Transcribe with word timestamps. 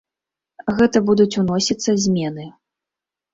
Гэта 0.79 1.01
будуць 1.09 1.27
уносіцца 1.43 1.95
змены. 2.07 2.49